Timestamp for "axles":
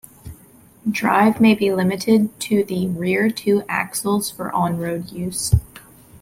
3.69-4.31